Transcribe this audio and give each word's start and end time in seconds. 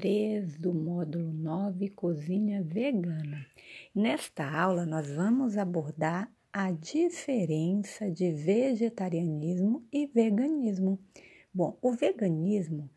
3 0.00 0.56
do 0.56 0.72
módulo 0.72 1.30
9 1.30 1.90
Cozinha 1.90 2.62
Vegana. 2.62 3.44
Nesta 3.94 4.50
aula, 4.50 4.86
nós 4.86 5.10
vamos 5.10 5.58
abordar 5.58 6.32
a 6.50 6.72
diferença 6.72 8.10
de 8.10 8.32
vegetarianismo 8.32 9.86
e 9.92 10.06
veganismo. 10.06 10.98
Bom, 11.52 11.76
o 11.82 11.92
veganismo, 11.92 12.88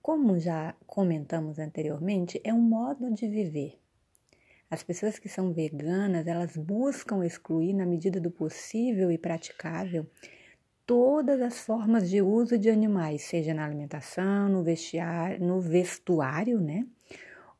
como 0.00 0.38
já 0.38 0.76
comentamos 0.86 1.58
anteriormente, 1.58 2.40
é 2.44 2.54
um 2.54 2.60
modo 2.60 3.12
de 3.12 3.26
viver. 3.26 3.76
As 4.70 4.84
pessoas 4.84 5.18
que 5.18 5.28
são 5.28 5.52
veganas, 5.52 6.24
elas 6.28 6.56
buscam 6.56 7.26
excluir, 7.26 7.72
na 7.72 7.84
medida 7.84 8.20
do 8.20 8.30
possível 8.30 9.10
e 9.10 9.18
praticável, 9.18 10.06
todas 10.88 11.42
as 11.42 11.60
formas 11.60 12.08
de 12.08 12.22
uso 12.22 12.56
de 12.56 12.70
animais, 12.70 13.20
seja 13.20 13.52
na 13.52 13.62
alimentação, 13.62 14.48
no, 14.48 14.62
vestiário, 14.62 15.38
no 15.46 15.60
vestuário, 15.60 16.58
né? 16.62 16.86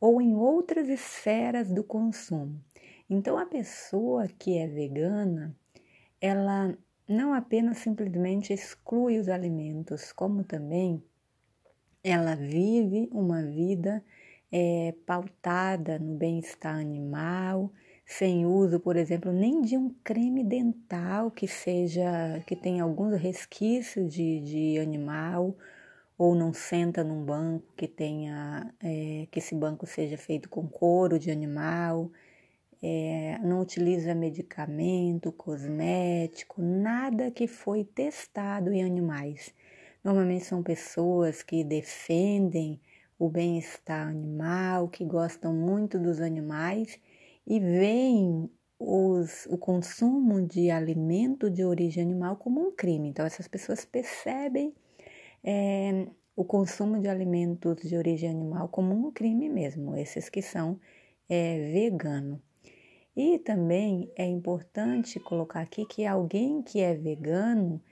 Ou 0.01 0.23
em 0.23 0.35
outras 0.35 0.89
esferas 0.89 1.71
do 1.71 1.85
consumo. 1.85 2.59
Então, 3.11 3.37
a 3.37 3.45
pessoa 3.45 4.27
que 4.29 4.57
é 4.57 4.67
vegana, 4.67 5.55
ela 6.19 6.75
não 7.07 7.35
apenas 7.35 7.77
simplesmente 7.77 8.55
exclui 8.55 9.19
os 9.19 9.29
alimentos, 9.29 10.11
como 10.11 10.43
também 10.43 11.05
ela 12.03 12.35
vive 12.35 13.11
uma 13.13 13.43
vida 13.43 14.03
é, 14.51 14.95
pautada 15.05 15.99
no 15.99 16.15
bem-estar 16.15 16.77
animal, 16.77 17.71
sem 18.09 18.47
uso, 18.47 18.81
por 18.81 18.97
exemplo, 18.97 19.31
nem 19.31 19.61
de 19.61 19.77
um 19.77 19.91
creme 20.03 20.43
dental 20.43 21.31
que 21.31 21.47
seja 21.47 22.43
que 22.47 22.57
tenha 22.57 22.83
alguns 22.83 23.21
resquícios 23.21 24.11
de, 24.11 24.41
de 24.41 24.79
animal 24.79 25.55
ou 26.17 26.35
não 26.35 26.55
senta 26.55 27.05
num 27.05 27.23
banco 27.23 27.67
que 27.77 27.87
tenha 27.87 28.75
é, 28.83 29.29
que 29.31 29.39
esse 29.41 29.55
banco 29.55 29.87
seja 29.87 30.17
feito 30.17 30.49
com 30.49 30.67
couro 30.67 31.19
de 31.19 31.31
animal, 31.31 32.11
é, 32.83 33.39
não 33.43 33.61
utiliza 33.61 34.15
medicamento, 34.15 35.31
cosmético, 35.31 36.63
nada 36.63 37.31
que 37.31 37.47
foi 37.47 37.85
testado 37.85 38.73
em 38.73 38.83
animais. 38.83 39.55
Normalmente 40.03 40.47
são 40.47 40.63
pessoas 40.63 41.43
que 41.43 41.63
defendem 41.63 42.81
o 43.19 43.29
bem-estar 43.29 44.09
animal, 44.09 44.89
que 44.89 45.05
gostam 45.05 45.53
muito 45.53 45.99
dos 45.99 46.23
animais 46.23 46.99
e 47.49 47.59
veem 47.59 48.51
os, 48.79 49.47
o 49.47 49.57
consumo 49.57 50.47
de 50.47 50.71
alimento 50.71 51.51
de 51.51 51.65
origem 51.65 52.03
animal 52.03 52.37
como 52.37 52.61
um 52.61 52.71
crime. 52.71 53.09
Então, 53.09 53.25
essas 53.25 53.49
pessoas 53.49 53.87
percebem 53.87 54.75
é, 55.43 56.07
o 56.37 56.45
consumo 56.45 57.01
de 57.01 57.09
alimentos 57.09 57.81
de 57.81 57.97
origem 57.97 58.29
animal 58.29 58.69
como 58.69 58.95
um 58.95 59.11
crime 59.11 59.49
mesmo, 59.49 59.97
esses 59.97 60.29
que 60.29 60.43
são 60.43 60.79
é, 61.27 61.71
vegano. 61.73 62.41
E 63.17 63.39
também 63.39 64.13
é 64.15 64.27
importante 64.27 65.19
colocar 65.19 65.61
aqui 65.61 65.87
que 65.87 66.05
alguém 66.05 66.63
que 66.63 66.81
é 66.81 66.95
vegano, 66.95 67.83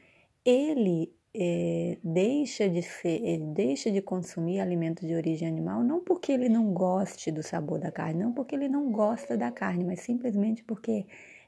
ele 0.45 1.13
é, 1.39 1.99
deixa, 2.03 2.67
de 2.69 2.83
ser, 2.83 3.23
ele 3.23 3.45
deixa 3.53 3.91
de 3.91 4.01
consumir 4.01 4.59
alimentos 4.59 5.07
de 5.07 5.15
origem 5.15 5.47
animal 5.47 5.85
não 5.85 6.01
porque 6.01 6.33
ele 6.33 6.49
não 6.49 6.73
goste 6.73 7.31
do 7.31 7.43
sabor 7.43 7.79
da 7.79 7.93
carne, 7.93 8.23
não 8.23 8.33
porque 8.33 8.55
ele 8.55 8.69
não 8.69 8.91
gosta 8.91 9.37
da 9.37 9.53
carne, 9.53 9.85
mas 9.85 10.01
simplesmente 10.01 10.65
porque 10.65 11.05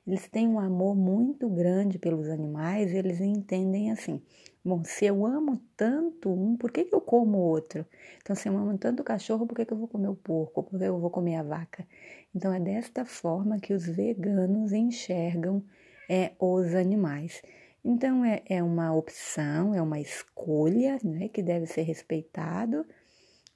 eles 0.06 0.28
têm 0.28 0.46
um 0.46 0.58
amor 0.58 0.94
muito 0.94 1.48
grande 1.48 1.98
pelos 1.98 2.28
animais, 2.28 2.92
eles 2.92 3.20
entendem 3.20 3.90
assim. 3.90 4.20
Bom, 4.64 4.82
se 4.84 5.06
eu 5.06 5.24
amo 5.24 5.60
tanto 5.76 6.30
um, 6.30 6.56
por 6.56 6.70
que, 6.70 6.84
que 6.84 6.94
eu 6.94 7.00
como 7.00 7.38
outro? 7.38 7.86
Então, 8.20 8.36
se 8.36 8.48
eu 8.48 8.56
amo 8.58 8.76
tanto 8.76 9.00
o 9.00 9.04
cachorro, 9.04 9.46
por 9.46 9.54
que, 9.54 9.64
que 9.64 9.72
eu 9.72 9.78
vou 9.78 9.88
comer 9.88 10.08
o 10.08 10.14
porco? 10.14 10.62
Por 10.62 10.78
que 10.78 10.84
eu 10.84 10.98
vou 10.98 11.10
comer 11.10 11.36
a 11.36 11.42
vaca? 11.42 11.86
Então, 12.34 12.52
é 12.52 12.60
desta 12.60 13.06
forma 13.06 13.58
que 13.58 13.72
os 13.72 13.86
veganos 13.86 14.72
enxergam 14.72 15.62
é, 16.08 16.32
os 16.38 16.74
animais. 16.74 17.40
Então, 17.84 18.24
é, 18.24 18.42
é 18.48 18.62
uma 18.62 18.94
opção, 18.94 19.74
é 19.74 19.80
uma 19.80 20.00
escolha 20.00 20.98
né, 21.02 21.28
que 21.28 21.42
deve 21.42 21.66
ser 21.66 21.82
respeitado. 21.82 22.84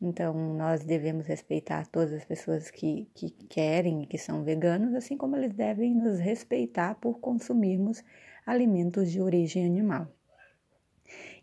Então, 0.01 0.35
nós 0.55 0.85
devemos 0.85 1.27
respeitar 1.27 1.87
todas 1.87 2.13
as 2.13 2.25
pessoas 2.25 2.71
que, 2.71 3.09
que 3.15 3.31
querem 3.31 4.03
e 4.03 4.07
que 4.07 4.19
são 4.19 4.43
veganos, 4.43 4.95
assim 4.95 5.17
como 5.17 5.37
eles 5.37 5.53
devem 5.53 5.95
nos 5.95 6.19
respeitar 6.19 6.97
por 6.97 7.21
consumirmos 7.21 8.03
alimentos 8.45 9.11
de 9.11 9.21
origem 9.21 9.65
animal. 9.65 10.09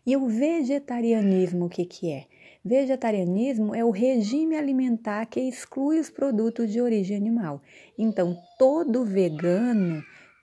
E 0.04 0.16
o 0.16 0.26
vegetarianismo, 0.26 1.66
o 1.66 1.68
que, 1.68 1.84
que 1.84 2.10
é? 2.10 2.26
Vegetarianismo 2.64 3.74
é 3.74 3.84
o 3.84 3.90
regime 3.90 4.56
alimentar 4.56 5.24
que 5.26 5.40
exclui 5.40 5.98
os 5.98 6.10
produtos 6.10 6.70
de 6.70 6.80
origem 6.80 7.16
animal. 7.16 7.62
Então, 7.96 8.36
todo 8.58 9.04
vegano 9.04 10.02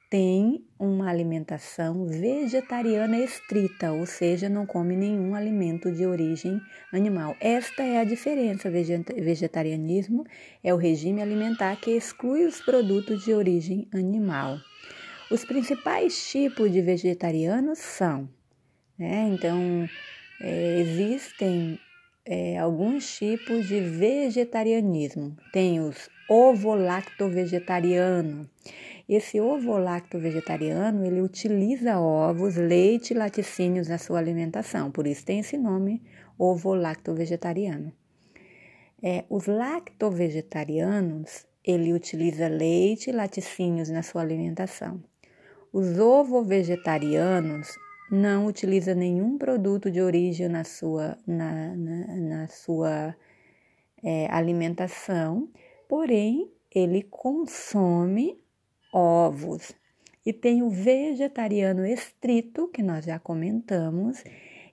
tem 0.09 0.65
uma 0.79 1.09
alimentação 1.09 2.07
vegetariana 2.07 3.19
estrita, 3.19 3.91
ou 3.91 4.05
seja, 4.05 4.47
não 4.47 4.65
come 4.65 4.95
nenhum 4.95 5.35
alimento 5.35 5.91
de 5.91 6.05
origem 6.05 6.61
animal. 6.93 7.35
Esta 7.41 7.83
é 7.83 7.99
a 7.99 8.05
diferença. 8.05 8.69
Vegetarianismo 8.69 10.25
é 10.63 10.73
o 10.73 10.77
regime 10.77 11.21
alimentar 11.21 11.75
que 11.81 11.91
exclui 11.91 12.45
os 12.45 12.61
produtos 12.61 13.25
de 13.25 13.33
origem 13.33 13.85
animal. 13.93 14.57
Os 15.29 15.43
principais 15.43 16.29
tipos 16.29 16.71
de 16.71 16.81
vegetarianos 16.81 17.79
são, 17.79 18.29
né? 18.97 19.27
Então, 19.33 19.89
é, 20.39 20.79
existem 20.79 21.77
é, 22.25 22.57
alguns 22.57 23.17
tipos 23.17 23.67
de 23.67 23.81
vegetarianismo. 23.81 25.35
Tem 25.51 25.81
os 25.81 26.09
ovo-lacto-vegetariano. 26.29 28.49
Esse 29.07 29.39
ovo-lacto 29.39 30.19
vegetariano, 30.19 31.05
ele 31.05 31.21
utiliza 31.21 31.97
ovos, 31.97 32.57
leite 32.57 33.13
e 33.13 33.17
laticínios 33.17 33.87
na 33.87 33.97
sua 33.97 34.19
alimentação, 34.19 34.91
por 34.91 35.07
isso 35.07 35.25
tem 35.25 35.39
esse 35.39 35.57
nome, 35.57 36.03
ovo-lacto 36.37 37.13
vegetariano. 37.13 37.93
É, 39.01 39.23
os 39.29 39.45
lacto-vegetarianos, 39.45 41.45
ele 41.63 41.93
utiliza 41.93 42.49
leite 42.49 43.09
e 43.09 43.13
laticínios 43.13 43.89
na 43.89 44.03
sua 44.03 44.21
alimentação. 44.21 45.01
Os 45.71 45.97
ovo-vegetarianos 45.97 47.69
não 48.11 48.45
utiliza 48.45 48.93
nenhum 48.93 49.37
produto 49.37 49.89
de 49.89 50.01
origem 50.01 50.49
na 50.49 50.65
sua, 50.65 51.17
na, 51.25 51.73
na, 51.75 52.15
na 52.17 52.47
sua 52.47 53.15
é, 54.03 54.27
alimentação, 54.31 55.49
porém 55.87 56.51
ele 56.73 57.03
consome 57.03 58.37
ovos. 58.91 59.73
E 60.25 60.33
tem 60.33 60.61
o 60.61 60.69
vegetariano 60.69 61.85
estrito, 61.85 62.67
que 62.67 62.83
nós 62.83 63.05
já 63.05 63.17
comentamos, 63.17 64.23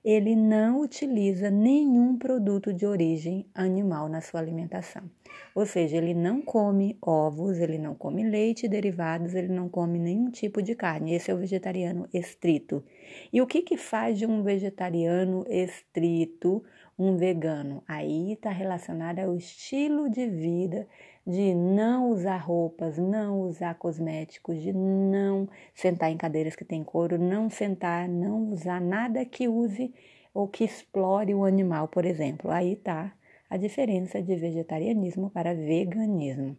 ele 0.05 0.37
não 0.37 0.81
utiliza 0.81 1.51
nenhum 1.51 2.19
produto 2.19 2.75
de 2.75 2.85
origem 2.85 3.47
animal 3.55 4.07
na 4.09 4.21
sua 4.21 4.41
alimentação. 4.41 5.09
Ou 5.55 5.65
seja, 5.65 5.97
ele 5.97 6.13
não 6.13 6.43
come 6.43 6.99
ovos, 7.01 7.59
ele 7.59 7.79
não 7.79 7.95
come 7.95 8.23
leite 8.23 8.67
e 8.67 8.69
derivados, 8.69 9.35
ele 9.35 9.49
não 9.49 9.69
come 9.69 9.99
nenhum 9.99 10.31
tipo 10.31 10.61
de 10.61 10.75
carne. 10.75 11.15
Esse 11.15 11.31
é 11.31 11.35
o 11.35 11.39
vegetariano 11.39 12.07
estrito. 12.13 12.85
E 13.33 13.41
o 13.41 13.47
que, 13.47 13.63
que 13.63 13.77
faz 13.79 14.19
de 14.19 14.27
um 14.27 14.43
vegetariano 14.43 15.45
estrito 15.49 16.63
um 16.99 17.17
vegano? 17.17 17.83
Aí 17.87 18.33
está 18.33 18.51
relacionado 18.51 19.21
ao 19.21 19.37
estilo 19.37 20.09
de 20.09 20.27
vida 20.29 20.87
de 21.27 21.55
não 21.55 22.11
usar 22.11 22.37
roupas, 22.37 22.99
não 22.99 23.41
usar 23.41 23.75
cosméticos, 23.77 24.61
de 24.61 24.73
não 24.73 25.49
sentar 25.75 26.11
em 26.11 26.17
cadeiras 26.17 26.55
que 26.55 26.65
tem 26.65 26.85
couro, 26.85 27.19
não 27.19 27.49
sentar, 27.49 28.09
não 28.09 28.51
usar 28.51 28.81
nada 28.81 29.25
que 29.25 29.49
use 29.49 29.95
ou 30.35 30.47
que 30.47 30.65
explore 30.65 31.35
o 31.35 31.45
animal, 31.45 31.89
por 31.89 32.05
exemplo. 32.05 32.51
Aí 32.51 32.75
está 32.75 33.13
a 33.49 33.57
diferença 33.57 34.21
de 34.21 34.37
vegetarianismo 34.37 35.31
para 35.31 35.55
veganismo. 35.55 36.57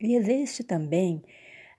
E 0.00 0.14
existe 0.14 0.62
também 0.62 1.22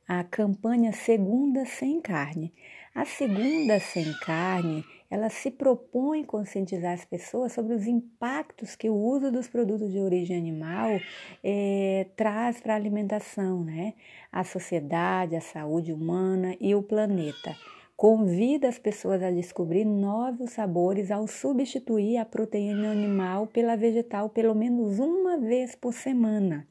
a 0.08 0.24
campanha 0.24 0.92
Segunda 0.92 1.66
Sem 1.66 2.02
Carne. 2.02 2.54
A 2.94 3.06
Segunda 3.06 3.80
Sem 3.80 4.12
Carne 4.20 4.84
ela 5.10 5.30
se 5.30 5.50
propõe 5.50 6.24
conscientizar 6.24 6.94
as 6.94 7.06
pessoas 7.06 7.54
sobre 7.54 7.74
os 7.74 7.88
impactos 7.88 8.76
que 8.76 8.90
o 8.90 8.96
uso 8.96 9.32
dos 9.32 9.48
produtos 9.48 9.92
de 9.92 10.00
origem 10.00 10.38
animal 10.38 11.00
é, 11.44 12.08
traz 12.16 12.60
para 12.60 12.74
a 12.74 12.76
alimentação, 12.76 13.64
né? 13.64 13.94
a 14.32 14.44
sociedade, 14.44 15.36
a 15.36 15.42
saúde 15.42 15.94
humana 15.94 16.56
e 16.60 16.76
o 16.76 16.84
planeta. 16.84 17.56
Convida 17.96 18.68
as 18.68 18.78
pessoas 18.78 19.24
a 19.24 19.32
descobrir 19.32 19.84
novos 19.84 20.52
sabores 20.52 21.10
ao 21.10 21.26
substituir 21.28 22.18
a 22.18 22.26
proteína 22.26 22.92
animal 22.92 23.48
pela 23.48 23.76
vegetal 23.76 24.30
pelo 24.30 24.54
menos 24.54 25.00
uma 25.00 25.40
vez 25.40 25.74
por 25.74 25.94
semana. 25.94 26.68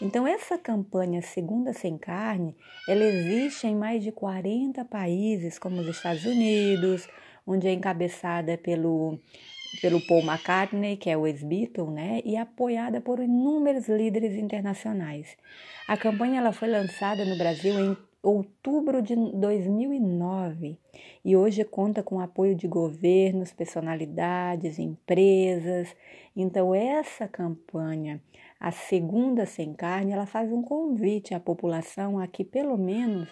Então, 0.00 0.26
essa 0.26 0.56
campanha 0.56 1.20
Segunda 1.22 1.72
Sem 1.72 1.98
Carne, 1.98 2.56
ela 2.88 3.04
existe 3.04 3.66
em 3.66 3.76
mais 3.76 4.02
de 4.02 4.10
40 4.10 4.84
países, 4.86 5.58
como 5.58 5.80
os 5.80 5.86
Estados 5.86 6.24
Unidos, 6.24 7.06
onde 7.46 7.68
é 7.68 7.72
encabeçada 7.72 8.58
pelo 8.58 9.18
pelo 9.80 10.00
Paul 10.00 10.22
McCartney, 10.22 10.96
que 10.96 11.10
é 11.10 11.16
o 11.16 11.26
ex-Beatle, 11.26 11.90
né, 11.90 12.20
e 12.24 12.36
apoiada 12.36 13.00
por 13.00 13.18
inúmeros 13.18 13.88
líderes 13.88 14.36
internacionais. 14.36 15.36
A 15.88 15.96
campanha 15.96 16.38
ela 16.38 16.52
foi 16.52 16.68
lançada 16.68 17.24
no 17.24 17.36
Brasil 17.36 17.78
em 17.78 17.96
outubro 18.24 19.02
de 19.02 19.14
2009 19.14 20.78
e 21.24 21.36
hoje 21.36 21.62
conta 21.64 22.02
com 22.02 22.20
apoio 22.20 22.54
de 22.54 22.66
governos, 22.66 23.52
personalidades, 23.52 24.78
empresas. 24.78 25.94
Então 26.34 26.74
essa 26.74 27.28
campanha, 27.28 28.20
a 28.58 28.72
segunda 28.72 29.44
sem 29.44 29.74
carne, 29.74 30.12
ela 30.12 30.26
faz 30.26 30.50
um 30.50 30.62
convite 30.62 31.34
à 31.34 31.40
população 31.40 32.18
a 32.18 32.26
que 32.26 32.42
pelo 32.42 32.78
menos 32.78 33.28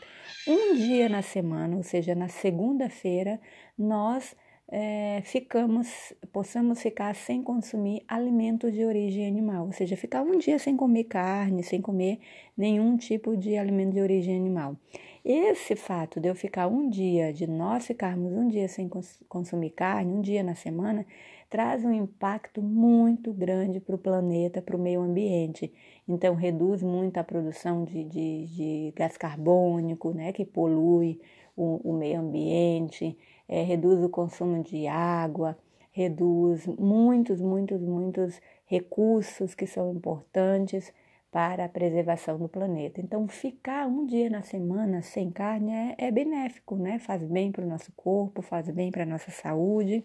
um 0.47 0.75
dia 0.75 1.09
na 1.09 1.23
semana, 1.23 1.77
ou 1.77 1.83
seja, 1.83 2.15
na 2.15 2.29
segunda-feira, 2.29 3.41
nós 3.79 4.37
é, 4.75 5.21
ficamos, 5.23 6.15
possamos 6.33 6.81
ficar 6.81 7.15
sem 7.15 7.43
consumir 7.43 8.03
alimentos 8.09 8.73
de 8.73 8.83
origem 8.87 9.27
animal, 9.27 9.67
ou 9.67 9.73
seja, 9.73 9.99
ficar 9.99 10.23
um 10.23 10.39
dia 10.39 10.59
sem 10.59 10.75
comer 10.75 11.05
carne, 11.05 11.63
sem 11.63 11.83
comer 11.83 12.21
nenhum 12.57 12.97
tipo 12.97 13.37
de 13.37 13.55
alimento 13.59 13.93
de 13.93 14.01
origem 14.01 14.35
animal. 14.35 14.75
Esse 15.23 15.77
fato 15.77 16.19
de 16.19 16.27
eu 16.27 16.35
ficar 16.35 16.69
um 16.69 16.89
dia, 16.89 17.35
de 17.35 17.47
nós 17.47 17.87
ficarmos 17.87 18.33
um 18.33 18.49
dia 18.49 18.67
sem 18.67 18.89
cons 18.89 19.21
consumir 19.29 19.71
carne, 19.71 20.11
um 20.11 20.23
dia 20.23 20.43
na 20.43 20.55
semana, 20.55 21.05
traz 21.51 21.85
um 21.85 21.93
impacto 21.93 22.63
muito 22.63 23.31
grande 23.31 23.79
para 23.79 23.95
o 23.95 23.99
planeta, 23.99 24.63
para 24.63 24.75
o 24.75 24.81
meio 24.81 25.03
ambiente. 25.03 25.71
Então, 26.09 26.35
reduz 26.35 26.83
muito 26.83 27.19
a 27.19 27.25
produção 27.25 27.85
de, 27.85 28.05
de, 28.05 28.47
de 28.47 28.93
gás 28.97 29.19
carbônico, 29.19 30.15
né, 30.15 30.33
que 30.33 30.47
polui 30.47 31.21
o, 31.55 31.91
o 31.91 31.93
meio 31.93 32.21
ambiente 32.21 33.19
é, 33.49 33.63
reduz 33.63 34.03
o 34.03 34.09
consumo 34.09 34.63
de 34.63 34.87
água, 34.87 35.57
reduz 35.91 36.67
muitos, 36.67 37.41
muitos, 37.41 37.81
muitos 37.81 38.41
recursos 38.65 39.55
que 39.55 39.67
são 39.67 39.93
importantes 39.93 40.93
para 41.31 41.65
a 41.65 41.69
preservação 41.69 42.39
do 42.39 42.49
planeta. 42.49 43.01
Então, 43.01 43.27
ficar 43.27 43.87
um 43.87 44.05
dia 44.05 44.29
na 44.29 44.43
semana 44.43 45.01
sem 45.01 45.31
carne 45.31 45.73
é, 45.73 46.07
é 46.07 46.11
benéfico, 46.11 46.77
né? 46.77 46.99
Faz 46.99 47.23
bem 47.25 47.51
para 47.51 47.65
o 47.65 47.69
nosso 47.69 47.91
corpo, 47.97 48.43
faz 48.43 48.69
bem 48.71 48.91
para 48.91 49.05
a 49.05 49.07
nossa 49.07 49.31
saúde. 49.31 50.05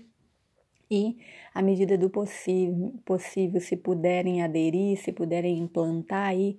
E, 0.90 1.18
à 1.54 1.62
medida 1.62 1.98
do 1.98 2.10
possível, 2.10 3.60
se 3.60 3.76
puderem 3.76 4.42
aderir, 4.42 4.98
se 4.98 5.12
puderem 5.12 5.60
implantar 5.60 6.30
aí 6.30 6.58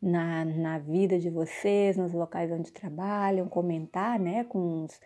na, 0.00 0.44
na 0.44 0.78
vida 0.78 1.18
de 1.18 1.28
vocês, 1.28 1.96
nos 1.96 2.12
locais 2.12 2.52
onde 2.52 2.70
trabalham, 2.70 3.48
comentar, 3.48 4.20
né, 4.20 4.44
com 4.44 4.84
os 4.84 5.00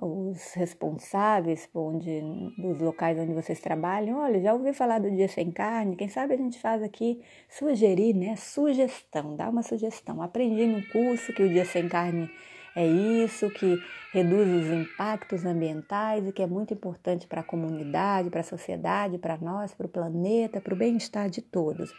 os 0.00 0.54
responsáveis 0.54 1.68
onde, 1.74 2.20
dos 2.56 2.80
locais 2.80 3.18
onde 3.18 3.34
vocês 3.34 3.60
trabalham, 3.60 4.18
olha, 4.18 4.40
já 4.40 4.52
ouvi 4.52 4.72
falar 4.72 4.98
do 4.98 5.10
dia 5.10 5.28
sem 5.28 5.50
carne, 5.50 5.96
quem 5.96 6.08
sabe 6.08 6.34
a 6.34 6.36
gente 6.36 6.58
faz 6.58 6.82
aqui 6.82 7.20
sugerir, 7.48 8.14
né? 8.14 8.36
Sugestão, 8.36 9.36
dá 9.36 9.48
uma 9.48 9.62
sugestão. 9.62 10.22
Aprendi 10.22 10.66
no 10.66 10.86
curso 10.88 11.32
que 11.32 11.42
o 11.42 11.48
dia 11.48 11.64
sem 11.64 11.88
carne 11.88 12.30
é 12.74 12.86
isso, 12.86 13.50
que 13.50 13.78
reduz 14.12 14.48
os 14.48 14.70
impactos 14.72 15.44
ambientais 15.44 16.26
e 16.26 16.32
que 16.32 16.42
é 16.42 16.46
muito 16.46 16.72
importante 16.72 17.26
para 17.26 17.40
a 17.40 17.44
comunidade, 17.44 18.30
para 18.30 18.40
a 18.40 18.44
sociedade, 18.44 19.18
para 19.18 19.36
nós, 19.38 19.74
para 19.74 19.86
o 19.86 19.90
planeta, 19.90 20.60
para 20.60 20.74
o 20.74 20.76
bem-estar 20.76 21.28
de 21.28 21.42
todos. 21.42 21.92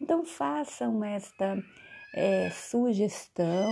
Então 0.00 0.24
façam 0.24 1.02
esta 1.02 1.58
é, 2.14 2.50
sugestão 2.50 3.68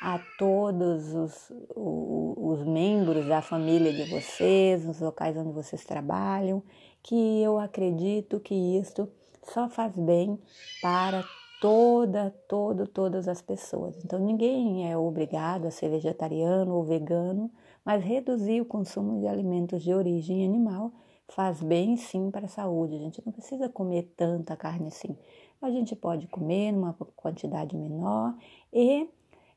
a 0.00 0.20
todos 0.38 1.14
os, 1.14 1.50
os, 1.74 2.60
os 2.60 2.66
membros 2.66 3.26
da 3.26 3.40
família 3.40 3.92
de 3.92 4.10
vocês, 4.10 4.84
nos 4.84 5.00
locais 5.00 5.36
onde 5.36 5.52
vocês 5.52 5.84
trabalham, 5.84 6.62
que 7.02 7.42
eu 7.42 7.58
acredito 7.58 8.40
que 8.40 8.54
isto 8.54 9.08
só 9.42 9.68
faz 9.68 9.96
bem 9.96 10.38
para 10.80 11.24
toda, 11.60 12.34
todo, 12.48 12.86
todas 12.86 13.28
as 13.28 13.40
pessoas. 13.40 13.96
Então 14.04 14.18
ninguém 14.18 14.90
é 14.90 14.96
obrigado 14.96 15.66
a 15.66 15.70
ser 15.70 15.88
vegetariano 15.88 16.74
ou 16.74 16.84
vegano, 16.84 17.50
mas 17.84 18.02
reduzir 18.02 18.60
o 18.60 18.66
consumo 18.66 19.20
de 19.20 19.26
alimentos 19.26 19.82
de 19.82 19.92
origem 19.92 20.44
animal 20.44 20.92
faz 21.28 21.62
bem 21.62 21.96
sim 21.96 22.30
para 22.30 22.46
a 22.46 22.48
saúde. 22.48 22.96
A 22.96 22.98
gente 22.98 23.22
não 23.24 23.32
precisa 23.32 23.68
comer 23.68 24.12
tanta 24.16 24.56
carne 24.56 24.88
assim. 24.88 25.16
A 25.60 25.70
gente 25.70 25.96
pode 25.96 26.26
comer 26.26 26.72
numa 26.72 26.92
quantidade 27.16 27.74
menor 27.74 28.34
e 28.72 29.08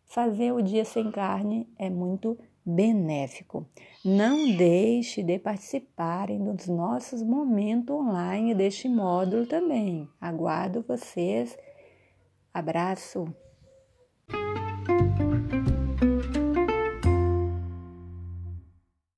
Fazer 0.08 0.54
o 0.54 0.62
dia 0.62 0.86
sem 0.86 1.12
carne 1.12 1.68
é 1.78 1.90
muito 1.90 2.38
benéfico. 2.66 3.66
Não 4.04 4.56
deixe 4.56 5.22
de 5.22 5.38
participarem 5.38 6.40
dos 6.40 6.68
nossos 6.68 7.22
momentos 7.22 7.96
online 7.96 8.56
deste 8.56 8.90
módulo 8.90 9.46
também. 9.46 10.10
Aguardo 10.20 10.84
vocês. 10.88 11.58
Abraço. 12.54 13.34